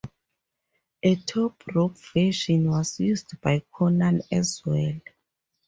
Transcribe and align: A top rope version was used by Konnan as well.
A 1.03 1.15
top 1.15 1.63
rope 1.75 1.95
version 2.15 2.71
was 2.71 2.99
used 2.99 3.39
by 3.39 3.61
Konnan 3.71 4.23
as 4.31 4.63
well. 4.65 4.99